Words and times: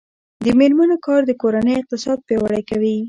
د 0.43 0.45
میرمنو 0.59 0.97
کار 1.05 1.21
د 1.25 1.31
کورنۍ 1.41 1.73
اقتصاد 1.77 2.17
پیاوړی 2.27 2.63
کوي. 2.69 2.95